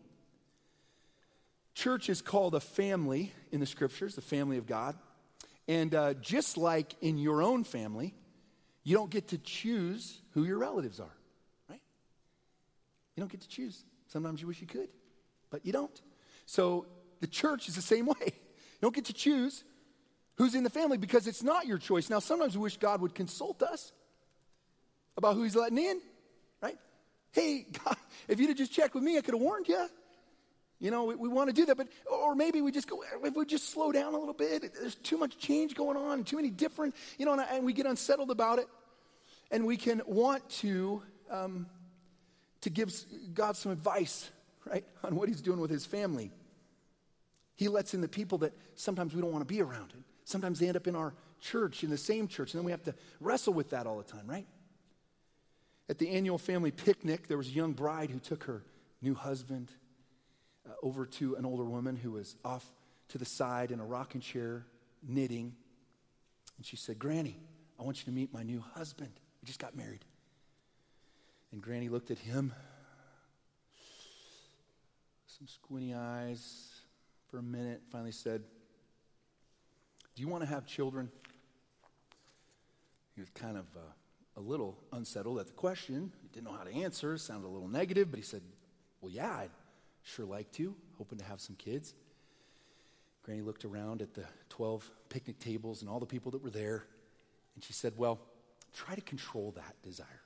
[1.74, 4.96] Church is called a family in the scriptures, the family of God.
[5.66, 8.14] And uh, just like in your own family,
[8.84, 11.16] you don't get to choose who your relatives are,
[11.70, 11.80] right?
[13.16, 13.82] You don't get to choose.
[14.08, 14.88] Sometimes you wish you could,
[15.50, 16.00] but you don't.
[16.46, 16.86] So
[17.20, 18.16] the church is the same way.
[18.24, 19.64] You don't get to choose
[20.36, 22.10] who's in the family because it's not your choice.
[22.10, 23.92] Now, sometimes we wish God would consult us
[25.16, 26.00] about who He's letting in,
[26.60, 26.76] right?
[27.32, 27.96] Hey, God,
[28.28, 29.86] if you'd have just checked with me, I could have warned you.
[30.80, 33.34] You know, we, we want to do that, but or maybe we just go, if
[33.34, 34.74] we just slow down a little bit.
[34.74, 37.86] There's too much change going on, too many different, you know, and, and we get
[37.86, 38.66] unsettled about it,
[39.50, 41.66] and we can want to um,
[42.64, 42.92] to give
[43.34, 44.30] God some advice,
[44.66, 46.32] right, on what he's doing with his family.
[47.56, 49.92] He lets in the people that sometimes we don't want to be around.
[49.92, 52.72] And sometimes they end up in our church, in the same church, and then we
[52.72, 54.46] have to wrestle with that all the time, right?
[55.90, 58.64] At the annual family picnic, there was a young bride who took her
[59.02, 59.70] new husband
[60.66, 62.64] uh, over to an older woman who was off
[63.08, 64.64] to the side in a rocking chair
[65.06, 65.54] knitting.
[66.56, 67.36] And she said, Granny,
[67.78, 69.12] I want you to meet my new husband.
[69.42, 70.06] We just got married.
[71.54, 72.52] And Granny looked at him,
[75.24, 76.80] some squinty eyes
[77.30, 78.42] for a minute, finally said,
[80.16, 81.12] Do you want to have children?
[83.14, 83.82] He was kind of uh,
[84.36, 86.10] a little unsettled at the question.
[86.22, 88.42] He didn't know how to answer, sounded a little negative, but he said,
[89.00, 89.50] Well, yeah, I'd
[90.02, 91.94] sure like to, hoping to have some kids.
[93.22, 96.84] Granny looked around at the 12 picnic tables and all the people that were there,
[97.54, 98.18] and she said, Well,
[98.72, 100.23] try to control that desire.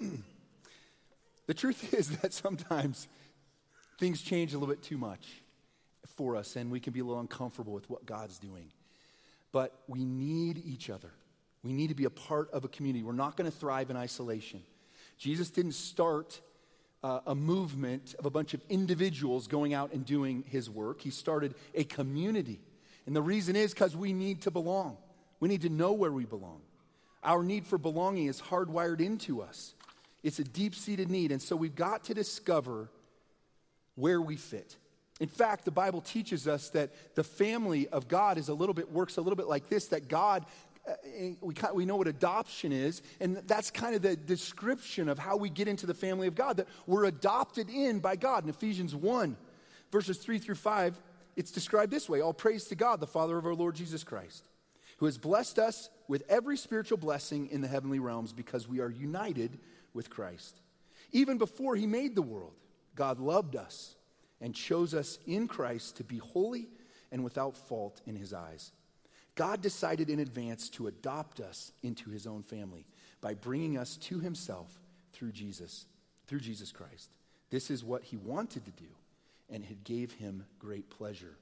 [1.46, 3.08] the truth is that sometimes
[3.98, 5.26] things change a little bit too much
[6.16, 8.70] for us, and we can be a little uncomfortable with what God's doing.
[9.52, 11.12] But we need each other.
[11.62, 13.04] We need to be a part of a community.
[13.04, 14.62] We're not going to thrive in isolation.
[15.18, 16.40] Jesus didn't start
[17.02, 21.10] uh, a movement of a bunch of individuals going out and doing his work, he
[21.10, 22.60] started a community.
[23.06, 24.96] And the reason is because we need to belong,
[25.40, 26.60] we need to know where we belong.
[27.24, 29.74] Our need for belonging is hardwired into us.
[30.22, 31.32] It's a deep seated need.
[31.32, 32.88] And so we've got to discover
[33.94, 34.76] where we fit.
[35.20, 38.90] In fact, the Bible teaches us that the family of God is a little bit,
[38.90, 40.44] works a little bit like this that God,
[40.88, 40.94] uh,
[41.40, 45.50] we, we know what adoption is, and that's kind of the description of how we
[45.50, 48.44] get into the family of God, that we're adopted in by God.
[48.44, 49.36] In Ephesians 1,
[49.92, 51.00] verses 3 through 5,
[51.36, 54.48] it's described this way All praise to God, the Father of our Lord Jesus Christ,
[54.96, 58.90] who has blessed us with every spiritual blessing in the heavenly realms because we are
[58.90, 59.58] united
[59.94, 60.60] with Christ.
[61.12, 62.54] Even before he made the world,
[62.94, 63.96] God loved us
[64.40, 66.68] and chose us in Christ to be holy
[67.10, 68.72] and without fault in his eyes.
[69.34, 72.86] God decided in advance to adopt us into his own family
[73.20, 74.78] by bringing us to himself
[75.12, 75.86] through Jesus,
[76.26, 77.16] through Jesus Christ.
[77.50, 78.88] This is what he wanted to do,
[79.48, 81.36] and it gave him great pleasure.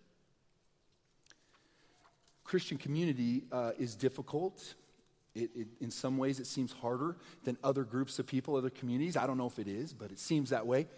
[2.44, 4.74] Christian community uh, is difficult.
[5.34, 9.16] It, it, in some ways, it seems harder than other groups of people, other communities.
[9.16, 10.88] I don't know if it is, but it seems that way.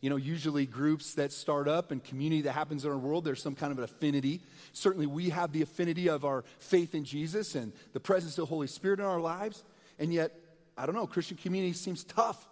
[0.00, 3.42] You know, usually groups that start up and community that happens in our world, there's
[3.42, 4.40] some kind of an affinity.
[4.72, 8.46] Certainly, we have the affinity of our faith in Jesus and the presence of the
[8.46, 9.62] Holy Spirit in our lives.
[9.98, 10.32] And yet,
[10.78, 12.48] I don't know, Christian community seems tough.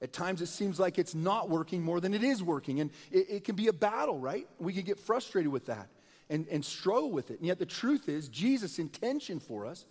[0.00, 2.80] At times, it seems like it's not working more than it is working.
[2.80, 4.46] And it, it can be a battle, right?
[4.58, 5.88] We can get frustrated with that
[6.30, 7.38] and, and struggle with it.
[7.38, 9.84] And yet, the truth is, Jesus' intention for us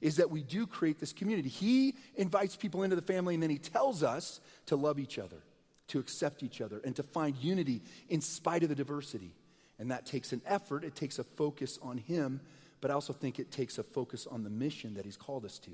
[0.00, 1.48] is that we do create this community.
[1.48, 5.42] He invites people into the family, and then he tells us to love each other
[5.88, 9.32] to accept each other and to find unity in spite of the diversity.
[9.78, 12.40] And that takes an effort, it takes a focus on Him,
[12.80, 15.58] but I also think it takes a focus on the mission that He's called us
[15.60, 15.70] to.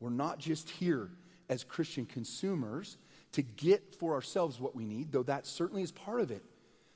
[0.00, 1.10] We're not just here
[1.48, 2.96] as Christian consumers
[3.32, 6.42] to get for ourselves what we need, though that certainly is part of it.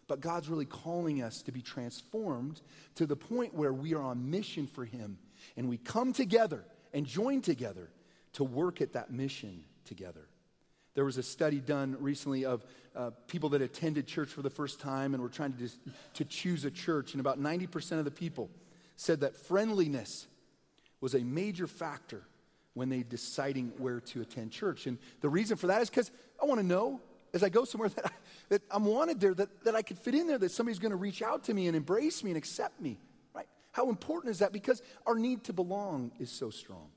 [0.09, 2.61] But God's really calling us to be transformed
[2.97, 5.19] to the point where we are on mission for Him
[5.57, 7.91] and we come together and join together
[8.35, 10.27] to work at that mission together.
[10.95, 14.79] There was a study done recently of uh, people that attended church for the first
[14.79, 15.79] time and were trying to, dis-
[16.15, 18.51] to choose a church, and about 90% of the people
[18.97, 20.27] said that friendliness
[21.01, 22.23] was a major factor
[22.75, 24.87] when they deciding where to attend church.
[24.87, 26.11] And the reason for that is because
[26.41, 27.01] I want to know
[27.35, 28.11] as I go somewhere that, I,
[28.53, 30.97] that I'm wanted there, that, that I could fit in there, that somebody's going to
[30.97, 32.99] reach out to me and embrace me and accept me,
[33.35, 33.47] right?
[33.71, 34.53] How important is that?
[34.53, 36.91] Because our need to belong is so strong.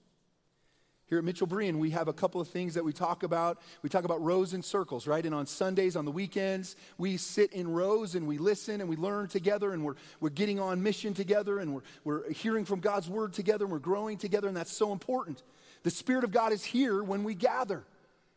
[1.06, 3.62] Here at Mitchell Berean, we have a couple of things that we talk about.
[3.84, 5.26] We talk about rows and circles, right?
[5.26, 8.98] And on Sundays, on the weekends, we sit in rows and we listen and we
[8.98, 13.08] learn together and we're, we're getting on mission together and we're, we're hearing from God's
[13.08, 15.41] word together and we're growing together, and that's so important.
[15.84, 17.86] The Spirit of God is here when we gather.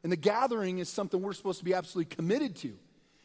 [0.04, 2.76] And the gathering is something we're supposed to be absolutely committed to.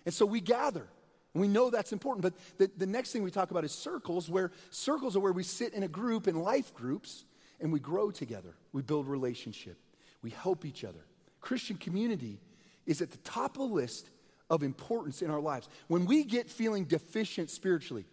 [0.06, 0.88] And so we gather.
[1.34, 2.22] And we know that's important.
[2.22, 5.44] But the, the next thing we talk about is circles, where circles are where we
[5.44, 7.26] sit in a group, in life groups,
[7.60, 8.56] and we grow together.
[8.72, 9.78] We build relationship.
[10.22, 11.06] We help each other.
[11.42, 12.40] Christian community
[12.86, 14.10] is at the top of the list
[14.50, 15.68] of importance in our lives.
[15.88, 18.06] When we get feeling deficient spiritually,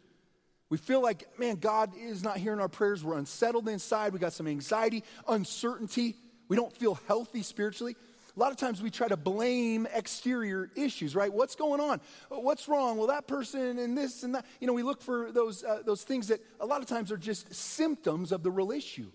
[0.70, 3.05] we feel like, man, God is not hearing our prayers.
[3.05, 4.12] We're unsettled inside.
[4.12, 6.14] We got some anxiety, uncertainty.
[6.48, 7.96] We don't feel healthy spiritually.
[8.37, 11.33] A lot of times we try to blame exterior issues, right?
[11.33, 12.01] What's going on?
[12.29, 12.97] What's wrong?
[12.97, 14.47] Well, that person and this and that.
[14.61, 17.16] You know, we look for those, uh, those things that a lot of times are
[17.16, 19.11] just symptoms of the real issue.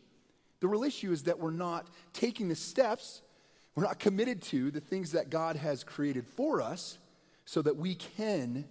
[0.59, 3.21] The real issue is that we're not taking the steps,
[3.75, 6.97] we're not committed to the things that God has created for us
[7.45, 8.65] so that we can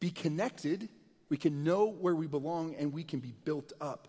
[0.00, 0.88] be connected,
[1.28, 4.08] we can know where we belong, and we can be built up.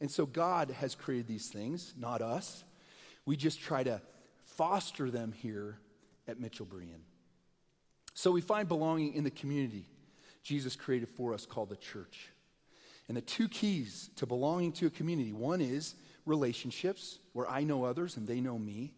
[0.00, 2.64] And so God has created these things, not us.
[3.26, 4.00] We just try to
[4.60, 5.78] foster them here
[6.28, 7.00] at Mitchell Berean.
[8.12, 9.86] So we find belonging in the community
[10.42, 12.28] Jesus created for us called the church.
[13.08, 15.94] And the two keys to belonging to a community one is
[16.26, 18.92] relationships where I know others and they know me,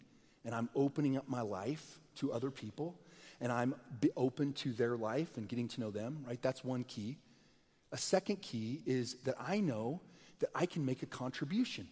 [0.45, 2.99] and I'm opening up my life to other people,
[3.41, 3.77] and I'm
[4.17, 6.43] open to their life and getting to know them, right?
[6.43, 7.19] That's one key.
[7.93, 10.01] A second key is that I know
[10.41, 11.87] that I can make a contribution.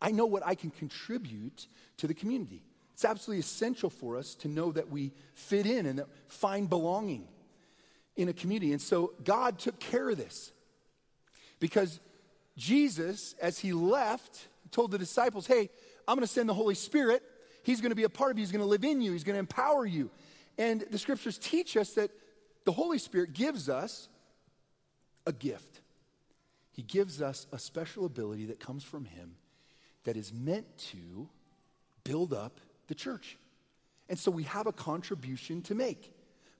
[0.00, 1.66] I know what I can contribute
[1.98, 2.62] to the community.
[2.94, 7.26] It's absolutely essential for us to know that we fit in and that find belonging
[8.16, 8.72] in a community.
[8.72, 10.52] And so God took care of this
[11.58, 12.00] because
[12.56, 15.70] Jesus, as he left, told the disciples, Hey,
[16.06, 17.22] I'm going to send the Holy Spirit.
[17.62, 18.42] He's going to be a part of you.
[18.42, 19.12] He's going to live in you.
[19.12, 20.10] He's going to empower you.
[20.58, 22.10] And the scriptures teach us that
[22.64, 24.08] the Holy Spirit gives us
[25.26, 25.80] a gift.
[26.72, 29.36] He gives us a special ability that comes from Him
[30.04, 31.28] that is meant to
[32.04, 32.60] build up
[32.92, 33.38] the church.
[34.10, 36.12] And so we have a contribution to make.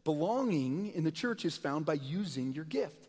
[0.03, 3.09] Belonging in the church is found by using your gift.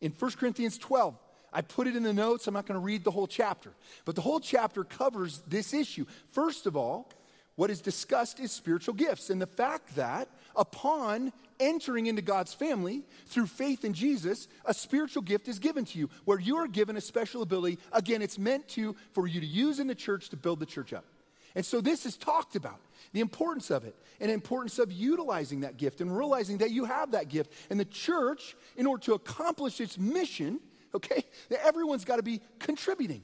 [0.00, 1.14] In 1 Corinthians 12,
[1.52, 2.46] I put it in the notes.
[2.46, 3.70] I'm not going to read the whole chapter.
[4.06, 6.06] But the whole chapter covers this issue.
[6.30, 7.10] First of all,
[7.56, 13.02] what is discussed is spiritual gifts and the fact that upon entering into God's family
[13.26, 16.96] through faith in Jesus, a spiritual gift is given to you where you are given
[16.96, 17.78] a special ability.
[17.92, 20.94] Again, it's meant to for you to use in the church to build the church
[20.94, 21.04] up.
[21.54, 22.80] And so this is talked about
[23.12, 27.12] the importance of it and importance of utilizing that gift and realizing that you have
[27.12, 27.52] that gift.
[27.70, 30.60] And the church, in order to accomplish its mission,
[30.94, 31.24] okay?
[31.50, 33.22] That everyone's got to be contributing.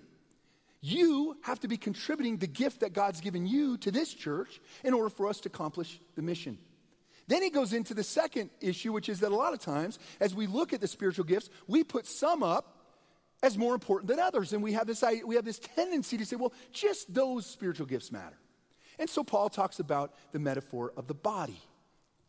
[0.81, 4.95] You have to be contributing the gift that God's given you to this church in
[4.95, 6.59] order for us to accomplish the mission.
[7.27, 10.35] Then he goes into the second issue, which is that a lot of times, as
[10.35, 12.78] we look at the spiritual gifts, we put some up
[13.43, 14.53] as more important than others.
[14.53, 18.11] And we have this, we have this tendency to say, well, just those spiritual gifts
[18.11, 18.37] matter.
[18.99, 21.61] And so Paul talks about the metaphor of the body.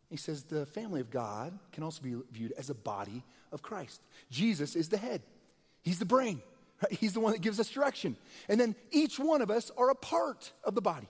[0.08, 4.00] He says the family of God can also be viewed as a body of Christ.
[4.30, 5.22] Jesus is the head,
[5.82, 6.42] He's the brain,
[6.82, 6.92] right?
[6.92, 8.16] He's the one that gives us direction.
[8.48, 11.08] And then each one of us are a part of the body.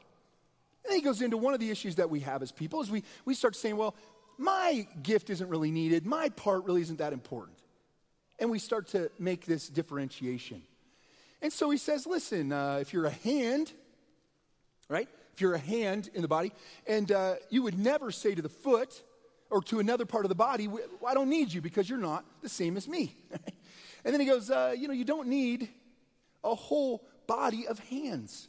[0.85, 3.03] And he goes into one of the issues that we have as people is we,
[3.25, 3.95] we start saying, well,
[4.39, 6.07] my gift isn't really needed.
[6.07, 7.59] My part really isn't that important.
[8.41, 10.63] And we start to make this differentiation.
[11.43, 13.73] And so he says, listen, uh, if you're a hand,
[14.89, 15.09] right?
[15.35, 16.53] If you're a hand in the body,
[16.87, 19.03] and uh, you would never say to the foot
[19.51, 20.69] or to another part of the body,
[21.07, 23.15] I don't need you because you're not the same as me.
[24.05, 25.69] and then he goes, uh, you know, you don't need
[26.43, 28.49] a whole body of hands.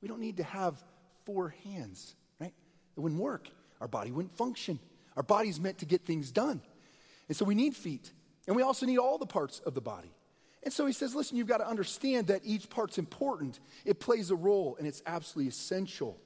[0.00, 0.82] We don't need to have
[1.24, 2.52] four hands, right?
[2.96, 3.48] It wouldn't work.
[3.80, 4.78] Our body wouldn't function.
[5.16, 6.60] Our body's meant to get things done.
[7.28, 8.10] And so we need feet.
[8.46, 10.12] And we also need all the parts of the body.
[10.62, 13.60] And so he says, listen, you've got to understand that each part's important.
[13.84, 16.18] It plays a role, and it's absolutely essential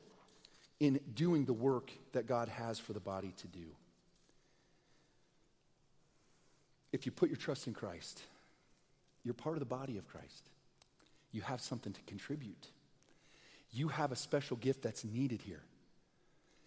[0.81, 3.67] in doing the work that God has for the body to do.
[6.93, 8.23] If you put your trust in Christ,
[9.25, 10.49] you're part of the body of Christ.
[11.33, 12.69] You have something to contribute.
[13.73, 15.63] You have a special gift that's needed here.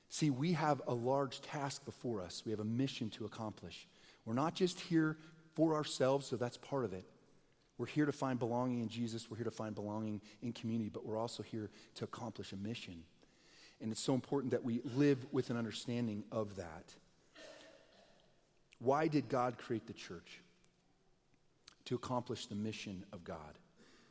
[0.10, 2.44] See, we have a large task before us.
[2.46, 3.88] We have a mission to accomplish.
[4.26, 5.18] We're not just here
[5.58, 7.04] for ourselves, so that's part of it.
[7.80, 9.28] We're here to find belonging in Jesus.
[9.28, 13.02] We're here to find belonging in community, but we're also here to accomplish a mission.
[13.82, 16.94] And it's so important that we live with an understanding of that.
[18.78, 20.42] Why did God create the church?
[21.86, 23.58] To accomplish the mission of God,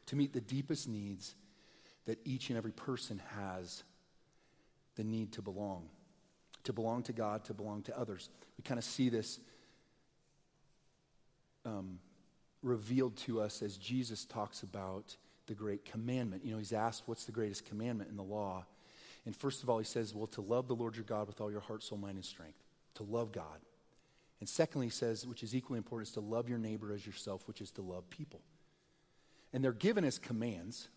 [0.06, 1.36] to meet the deepest needs
[2.06, 3.84] that each and every person has
[4.96, 5.90] the need to belong,
[6.64, 8.30] to belong to God, to belong to others.
[8.58, 9.38] We kind of see this
[11.66, 11.98] um,
[12.62, 16.44] revealed to us as Jesus talks about the great commandment.
[16.44, 18.64] You know, he's asked, What's the greatest commandment in the law?
[19.26, 21.50] And first of all, he says, Well, to love the Lord your God with all
[21.50, 22.62] your heart, soul, mind, and strength.
[22.94, 23.60] To love God.
[24.40, 27.46] And secondly, he says, which is equally important, is to love your neighbor as yourself,
[27.48, 28.40] which is to love people.
[29.52, 30.88] And they're given as commands,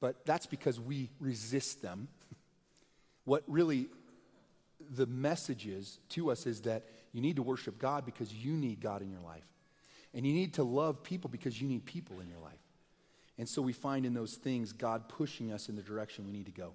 [0.00, 2.08] but that's because we resist them.
[3.24, 3.88] what really
[4.90, 6.84] the message is to us is that
[7.16, 9.46] you need to worship God because you need God in your life.
[10.12, 12.60] And you need to love people because you need people in your life.
[13.38, 16.44] And so we find in those things God pushing us in the direction we need
[16.44, 16.74] to go.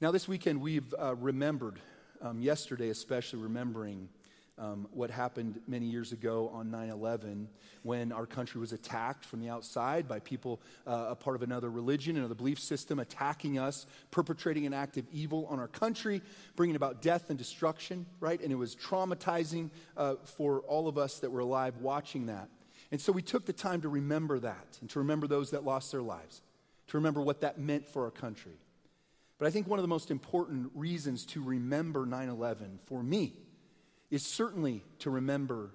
[0.00, 1.78] Now, this weekend, we've uh, remembered,
[2.20, 4.08] um, yesterday especially, remembering
[4.56, 7.48] um, what happened many years ago on 9 11
[7.82, 11.70] when our country was attacked from the outside by people, uh, a part of another
[11.70, 16.22] religion, another belief system, attacking us, perpetrating an act of evil on our country,
[16.56, 18.40] bringing about death and destruction, right?
[18.40, 22.48] And it was traumatizing uh, for all of us that were alive watching that.
[22.90, 25.90] And so we took the time to remember that and to remember those that lost
[25.90, 26.42] their lives,
[26.88, 28.52] to remember what that meant for our country.
[29.38, 33.43] But I think one of the most important reasons to remember 9 11 for me
[34.14, 35.70] is certainly to remember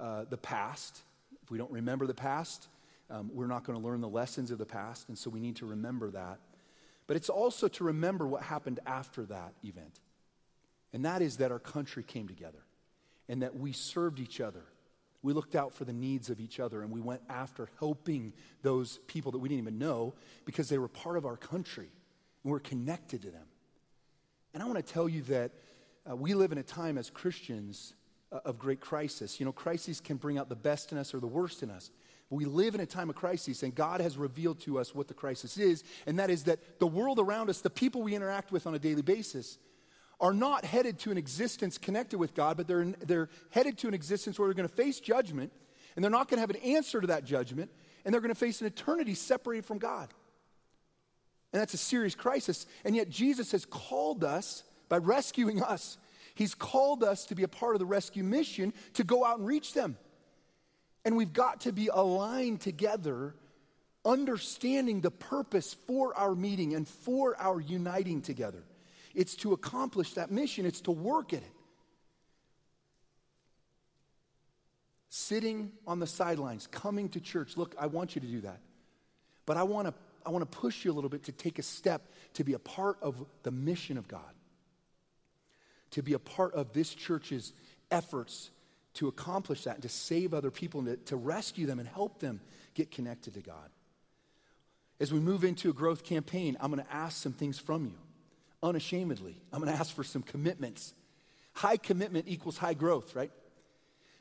[0.00, 1.00] uh, the past.
[1.44, 2.66] If we don't remember the past,
[3.08, 5.54] um, we're not going to learn the lessons of the past, and so we need
[5.56, 6.40] to remember that.
[7.06, 10.00] But it's also to remember what happened after that event.
[10.92, 12.64] And that is that our country came together
[13.28, 14.64] and that we served each other.
[15.22, 18.32] We looked out for the needs of each other and we went after helping
[18.62, 20.14] those people that we didn't even know
[20.44, 21.90] because they were part of our country
[22.42, 23.46] and we're connected to them.
[24.52, 25.52] And I want to tell you that
[26.08, 27.94] uh, we live in a time as Christians
[28.30, 29.40] uh, of great crisis.
[29.40, 31.90] You know, crises can bring out the best in us or the worst in us.
[32.30, 35.08] But we live in a time of crisis, and God has revealed to us what
[35.08, 38.50] the crisis is, and that is that the world around us, the people we interact
[38.50, 39.58] with on a daily basis,
[40.20, 43.94] are not headed to an existence connected with God, but they're, they're headed to an
[43.94, 45.52] existence where they're going to face judgment,
[45.94, 47.70] and they're not going to have an answer to that judgment,
[48.04, 50.08] and they're going to face an eternity separated from God.
[51.52, 52.66] And that's a serious crisis.
[52.84, 55.98] And yet, Jesus has called us by rescuing us.
[56.34, 59.46] He's called us to be a part of the rescue mission to go out and
[59.46, 59.96] reach them.
[61.04, 63.34] And we've got to be aligned together,
[64.04, 68.64] understanding the purpose for our meeting and for our uniting together.
[69.14, 71.50] It's to accomplish that mission, it's to work at it.
[75.08, 77.56] Sitting on the sidelines, coming to church.
[77.56, 78.58] Look, I want you to do that.
[79.46, 79.94] But I want to
[80.26, 82.58] I want to push you a little bit to take a step to be a
[82.58, 84.22] part of the mission of God
[85.94, 87.52] to be a part of this church's
[87.90, 88.50] efforts
[88.94, 92.20] to accomplish that and to save other people and to, to rescue them and help
[92.20, 92.40] them
[92.74, 93.70] get connected to God.
[95.00, 97.94] As we move into a growth campaign, I'm going to ask some things from you
[98.62, 99.36] unashamedly.
[99.52, 100.94] I'm going to ask for some commitments.
[101.52, 103.30] High commitment equals high growth, right?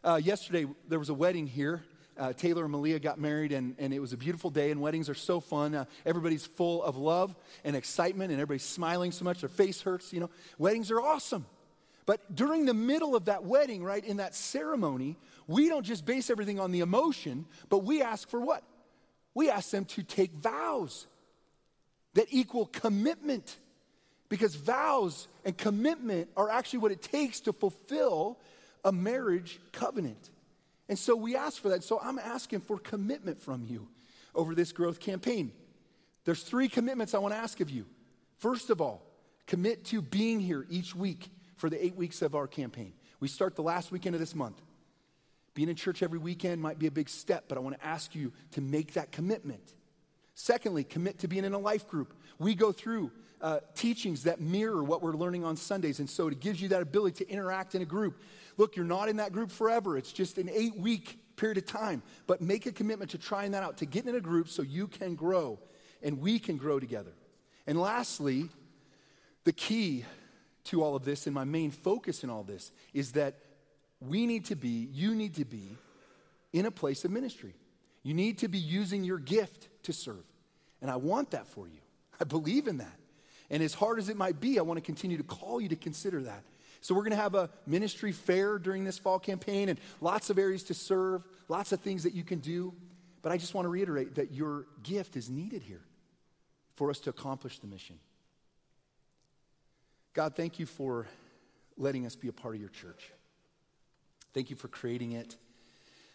[0.03, 1.83] Uh, yesterday, there was a wedding here.
[2.17, 5.09] Uh, Taylor and Malia got married, and, and it was a beautiful day, and weddings
[5.09, 5.73] are so fun.
[5.73, 10.13] Uh, everybody's full of love and excitement, and everybody's smiling so much their face hurts.
[10.13, 11.45] You know, weddings are awesome.
[12.05, 16.29] But during the middle of that wedding, right, in that ceremony, we don't just base
[16.29, 18.63] everything on the emotion, but we ask for what?
[19.33, 21.07] We ask them to take vows
[22.13, 23.57] that equal commitment
[24.33, 28.39] Because vows and commitment are actually what it takes to fulfill
[28.83, 30.31] a marriage covenant.
[30.89, 31.83] And so we ask for that.
[31.83, 33.87] So I'm asking for commitment from you
[34.33, 35.51] over this growth campaign.
[36.25, 37.85] There's three commitments I want to ask of you.
[38.39, 39.05] First of all,
[39.45, 42.93] commit to being here each week for the eight weeks of our campaign.
[43.19, 44.61] We start the last weekend of this month.
[45.53, 48.15] Being in church every weekend might be a big step, but I want to ask
[48.15, 49.73] you to make that commitment.
[50.35, 52.13] Secondly, commit to being in a life group.
[52.39, 56.39] We go through uh, teachings that mirror what we're learning on Sundays, and so it
[56.39, 58.19] gives you that ability to interact in a group.
[58.57, 62.01] Look, you're not in that group forever, it's just an eight week period of time,
[62.25, 64.87] but make a commitment to trying that out, to getting in a group so you
[64.87, 65.59] can grow
[66.01, 67.13] and we can grow together.
[67.67, 68.49] And lastly,
[69.43, 70.05] the key
[70.65, 73.35] to all of this and my main focus in all this is that
[73.99, 75.77] we need to be, you need to be
[76.51, 77.55] in a place of ministry.
[78.03, 80.23] You need to be using your gift to serve.
[80.81, 81.79] And I want that for you.
[82.19, 82.99] I believe in that.
[83.49, 85.75] And as hard as it might be, I want to continue to call you to
[85.75, 86.43] consider that.
[86.81, 90.37] So, we're going to have a ministry fair during this fall campaign and lots of
[90.37, 92.73] areas to serve, lots of things that you can do.
[93.21, 95.79] But I just want to reiterate that your gift is needed here
[96.75, 97.99] for us to accomplish the mission.
[100.13, 101.07] God, thank you for
[101.75, 103.11] letting us be a part of your church.
[104.31, 105.35] Thank you for creating it,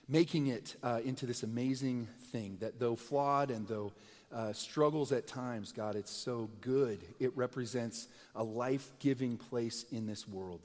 [0.09, 3.93] making it uh, into this amazing thing that, though flawed and though
[4.33, 7.01] uh, struggles at times, God, it's so good.
[7.19, 10.61] It represents a life giving place in this world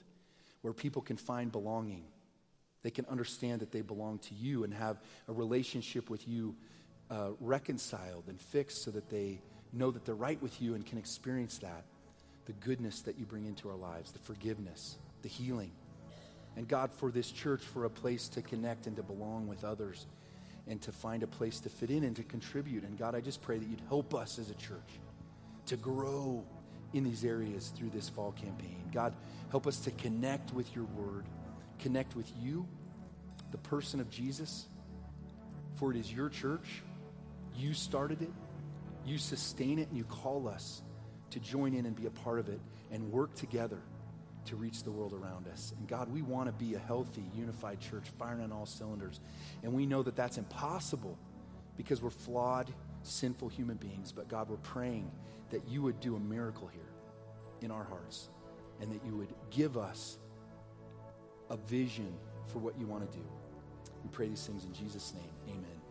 [0.62, 2.04] where people can find belonging.
[2.84, 6.56] They can understand that they belong to you and have a relationship with you
[7.10, 9.40] uh, reconciled and fixed so that they
[9.72, 11.84] know that they're right with you and can experience that
[12.46, 15.72] the goodness that you bring into our lives, the forgiveness, the healing.
[16.56, 20.06] And God, for this church, for a place to connect and to belong with others
[20.68, 22.84] and to find a place to fit in and to contribute.
[22.84, 25.00] And God, I just pray that you'd help us as a church
[25.68, 26.44] to grow
[26.94, 28.84] in these areas through this fall campaign.
[28.94, 29.14] God,
[29.50, 31.26] help us to connect with your word,
[31.80, 32.68] connect with you,
[33.52, 34.68] the person of Jesus.
[35.76, 36.82] For it is your church.
[37.56, 38.32] You started it,
[39.06, 40.82] you sustain it, and you call us
[41.34, 42.60] to join in and be a part of it
[42.92, 43.82] and work together
[44.46, 45.74] to reach the world around us.
[45.78, 49.20] And God, we want to be a healthy, unified church, firing on all cylinders.
[49.64, 51.18] And we know that that's impossible
[51.76, 52.72] because we're flawed,
[53.04, 54.12] sinful human beings.
[54.12, 55.10] But God, we're praying
[55.50, 56.82] that you would do a miracle here
[57.62, 58.30] in our hearts
[58.82, 60.18] and that you would give us
[61.50, 62.14] a vision
[62.48, 63.24] for what you want to do.
[64.04, 65.56] We pray these things in Jesus' name.
[65.56, 65.83] Amen.